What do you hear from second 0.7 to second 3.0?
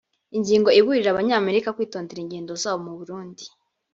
iburira abanyamerika kwitondera ingendo zabo mu